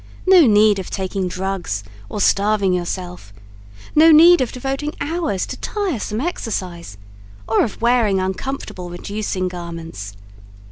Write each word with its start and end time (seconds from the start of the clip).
No 0.25 0.47
need 0.47 0.79
of 0.79 0.89
taking 0.89 1.27
drugs 1.27 1.83
or 2.09 2.19
starving 2.19 2.73
yourself; 2.73 3.31
no 3.93 4.11
need 4.11 4.41
of 4.41 4.51
devoting 4.51 4.95
hours 4.99 5.45
to 5.45 5.57
tiresome 5.57 6.21
exercise, 6.21 6.97
or 7.47 7.63
of 7.63 7.79
wearing 7.83 8.19
uncomfortable 8.19 8.89
reducing 8.89 9.47
garments. 9.47 10.17